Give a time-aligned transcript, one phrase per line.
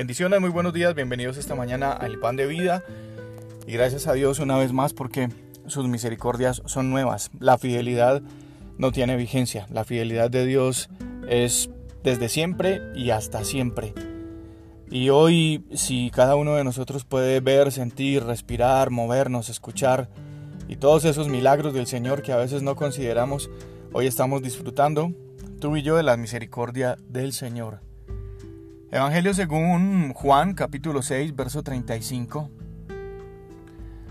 [0.00, 2.82] Bendiciones, muy buenos días, bienvenidos esta mañana al Pan de Vida
[3.66, 5.28] y gracias a Dios una vez más porque
[5.66, 7.30] sus misericordias son nuevas.
[7.38, 8.22] La fidelidad
[8.78, 10.88] no tiene vigencia, la fidelidad de Dios
[11.28, 11.68] es
[12.02, 13.92] desde siempre y hasta siempre.
[14.90, 20.08] Y hoy si cada uno de nosotros puede ver, sentir, respirar, movernos, escuchar
[20.66, 23.50] y todos esos milagros del Señor que a veces no consideramos,
[23.92, 25.12] hoy estamos disfrutando
[25.60, 27.89] tú y yo de la misericordia del Señor.
[28.92, 32.50] Evangelio según Juan capítulo 6 verso 35.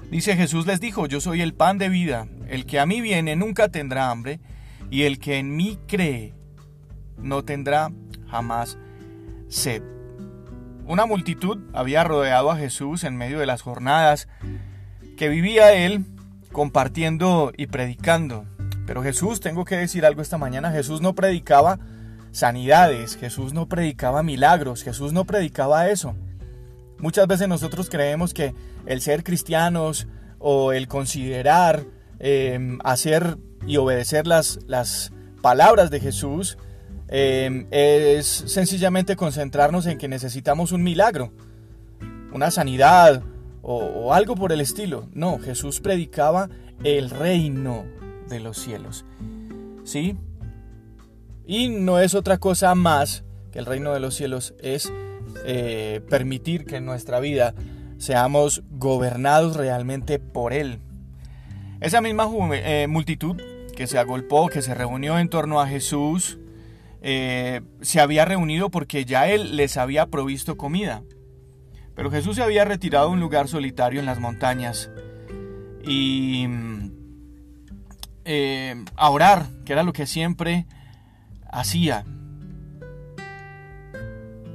[0.10, 3.36] Dice Jesús les dijo, yo soy el pan de vida, el que a mí viene
[3.36, 4.40] nunca tendrá hambre,
[4.90, 6.34] y el que en mí cree
[7.18, 7.92] no tendrá
[8.30, 8.78] jamás
[9.50, 9.84] sed.
[10.86, 14.30] Una multitud había rodeado a Jesús en medio de las jornadas
[15.18, 16.06] que vivía él
[16.54, 18.46] compartiendo y predicando.
[18.88, 21.80] Pero Jesús, tengo que decir algo esta mañana, Jesús no predicaba
[22.32, 26.16] sanidades, Jesús no predicaba milagros, Jesús no predicaba eso.
[27.00, 28.54] Muchas veces nosotros creemos que
[28.86, 31.86] el ser cristianos o el considerar
[32.20, 36.58] em, hacer y obedecer las, las palabras de Jesús
[37.08, 41.32] em, es sencillamente concentrarnos en que necesitamos un milagro,
[42.34, 43.24] una sanidad
[43.62, 45.08] o, o algo por el estilo.
[45.14, 46.50] No, Jesús predicaba
[46.84, 47.86] el reino
[48.30, 49.06] de los cielos.
[49.84, 50.18] ¿Sí?
[51.50, 54.94] Y no es otra cosa más que el reino de los cielos, es
[55.46, 57.56] eh, permitir que en nuestra vida
[57.98, 60.78] seamos gobernados realmente por Él.
[61.82, 63.42] Esa misma eh, multitud
[63.76, 66.38] que se agolpó, que se reunió en torno a Jesús,
[67.02, 71.02] eh, se había reunido porque ya Él les había provisto comida.
[71.96, 74.92] Pero Jesús se había retirado a un lugar solitario en las montañas
[75.84, 76.46] y
[78.24, 80.68] eh, a orar, que era lo que siempre
[81.52, 82.06] hacía.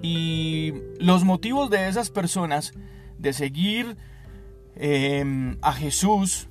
[0.02, 2.72] Y los motivos de esas personas
[3.18, 3.96] de seguir
[4.76, 6.48] em, a Jesús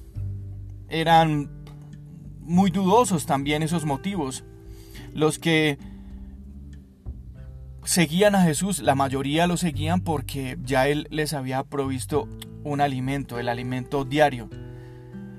[0.89, 1.49] eran
[2.39, 4.43] muy dudosos también esos motivos.
[5.13, 5.77] Los que
[7.83, 12.27] seguían a Jesús, la mayoría lo seguían porque ya Él les había provisto
[12.63, 14.49] un alimento, el alimento diario.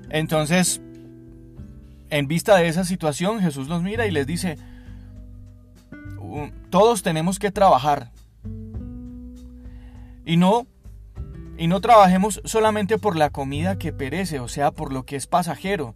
[0.09, 0.81] Entonces,
[2.09, 4.57] en vista de esa situación, Jesús los mira y les dice,
[6.69, 8.11] todos tenemos que trabajar.
[10.25, 10.67] Y no
[11.57, 15.25] y no trabajemos solamente por la comida que perece, o sea, por lo que es
[15.25, 15.95] pasajero.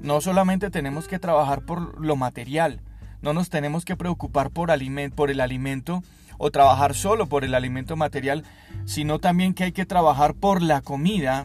[0.00, 2.80] No solamente tenemos que trabajar por lo material,
[3.20, 4.70] no nos tenemos que preocupar por,
[5.14, 6.02] por el alimento
[6.38, 8.44] o trabajar solo por el alimento material,
[8.84, 11.44] sino también que hay que trabajar por la comida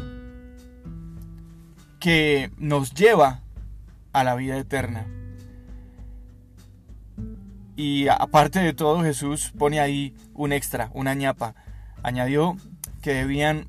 [1.99, 3.41] que nos lleva
[4.13, 5.07] a la vida eterna.
[7.77, 11.53] Y aparte de todo, Jesús pone ahí un extra, una ñapa.
[12.01, 12.57] Añadió
[13.03, 13.67] que debían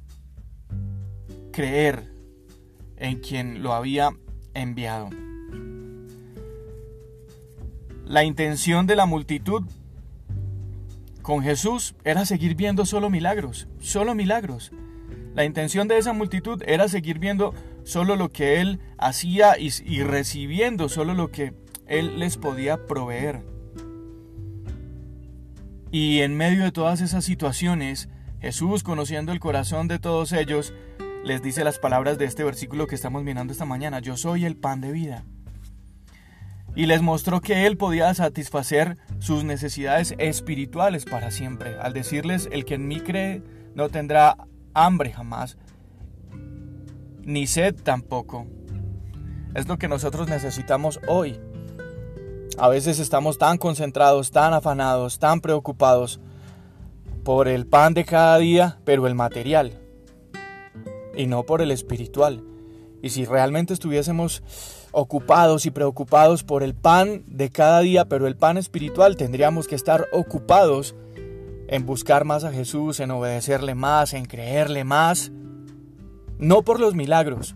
[1.52, 2.10] creer
[2.96, 4.10] en quien lo había
[4.54, 5.10] enviado.
[8.06, 9.64] La intención de la multitud
[11.20, 14.72] con Jesús era seguir viendo solo milagros, solo milagros.
[15.34, 17.52] La intención de esa multitud era seguir viendo
[17.84, 21.52] solo lo que Él hacía y, recibiendo solo lo que
[21.86, 23.57] Él les podía proveer.
[25.90, 28.08] Y en medio de todas esas situaciones,
[28.40, 30.74] Jesús, conociendo el corazón de todos ellos,
[31.24, 34.56] les dice las palabras de este versículo que estamos mirando esta mañana, yo soy el
[34.56, 35.24] pan de vida.
[36.76, 42.64] Y les mostró que Él podía satisfacer sus necesidades espirituales para siempre, al decirles, el
[42.64, 43.42] que en mí cree
[43.74, 44.36] no tendrá
[44.74, 45.56] hambre jamás,
[47.22, 48.46] ni sed tampoco.
[49.54, 51.40] Es lo que nosotros necesitamos hoy.
[52.60, 56.20] A veces estamos tan concentrados, tan afanados, tan preocupados
[57.22, 59.78] por el pan de cada día, pero el material,
[61.14, 62.42] y no por el espiritual.
[63.00, 64.42] Y si realmente estuviésemos
[64.90, 69.76] ocupados y preocupados por el pan de cada día, pero el pan espiritual, tendríamos que
[69.76, 70.96] estar ocupados
[71.68, 75.30] en buscar más a Jesús, en obedecerle más, en creerle más,
[76.38, 77.54] no por los milagros,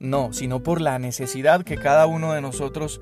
[0.00, 3.00] no, sino por la necesidad que cada uno de nosotros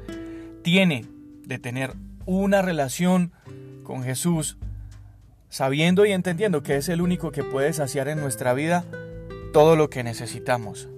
[0.63, 1.07] tiene
[1.45, 1.95] de tener
[2.27, 3.33] una relación
[3.83, 4.59] con Jesús,
[5.49, 8.85] sabiendo y entendiendo que es el único que puede saciar en nuestra vida
[9.53, 10.89] todo lo que necesitamos.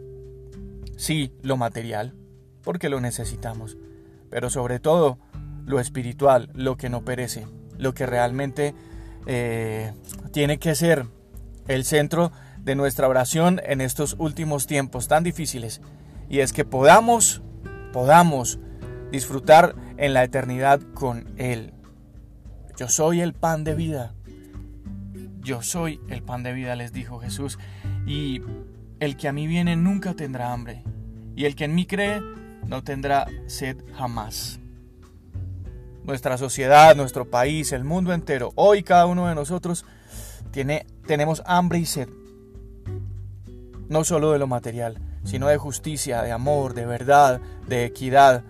[0.97, 2.15] Sí, lo material,
[2.63, 3.77] porque lo necesitamos,
[4.31, 5.19] pero sobre todo
[5.67, 7.47] lo espiritual, lo que no perece,
[7.79, 8.75] lo que realmente
[9.27, 9.93] eh,
[10.33, 11.07] tiene que ser
[11.67, 15.81] el centro de nuestra oración en estos últimos tiempos tan difíciles
[16.29, 17.43] y es que podamos,
[17.93, 18.59] podamos
[19.15, 21.73] disfrutar en la eternidad con Él.
[22.77, 24.13] Yo soy el pan de vida.
[25.41, 27.59] Yo soy el pan de vida, les dijo Jesús,
[28.07, 28.43] y
[28.99, 30.83] el que a mí viene nunca tendrá hambre,
[31.37, 32.21] y el que en mí cree
[32.67, 34.59] no tendrá sed jamás.
[36.03, 39.85] Nuestra sociedad, nuestro país, el mundo entero, hoy cada uno de nosotros
[40.51, 42.09] tiene, tenemos hambre y sed.
[43.89, 48.43] No solo de lo material, sino de justicia, de amor, de verdad, de equidad.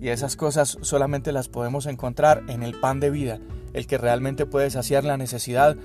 [0.00, 3.40] Y esas cosas solamente las podemos encontrar en el pan de vida,
[3.72, 5.76] el que realmente puede saciar la necesidad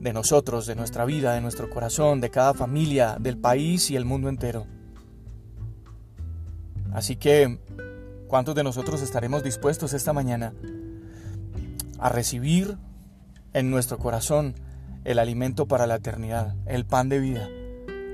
[0.00, 4.04] de nosotros, de nuestra vida, de nuestro corazón, de cada familia, del país y el
[4.04, 4.66] mundo entero.
[6.92, 7.58] Así que,
[8.28, 10.54] ¿cuántos de nosotros estaremos dispuestos esta mañana
[11.98, 12.76] a recibir
[13.52, 14.54] en nuestro corazón
[15.04, 17.48] el alimento para la eternidad, el pan de vida?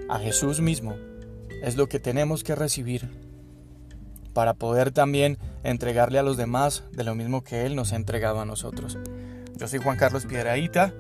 [0.08, 0.94] A Jesús mismo
[1.62, 3.08] es lo que tenemos que recibir
[4.32, 8.40] para poder también entregarle a los demás de lo mismo que Él nos ha entregado
[8.40, 8.98] a nosotros.
[9.56, 10.92] Yo soy Juan Carlos Piedraíta,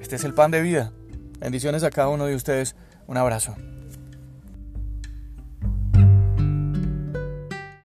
[0.00, 0.92] este es el pan de vida.
[1.38, 2.76] Bendiciones a cada uno de ustedes,
[3.06, 3.56] un abrazo.